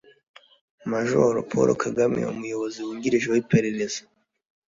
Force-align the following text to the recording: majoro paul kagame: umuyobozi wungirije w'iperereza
majoro 0.91 1.37
paul 1.49 1.69
kagame: 1.83 2.19
umuyobozi 2.33 2.77
wungirije 2.85 3.27
w'iperereza 3.33 4.01